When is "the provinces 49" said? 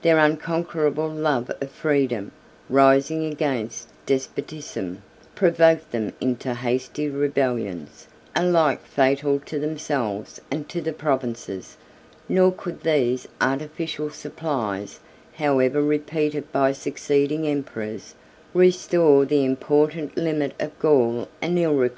10.80-12.34